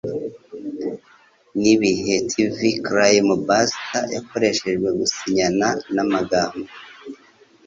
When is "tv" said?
2.29-2.57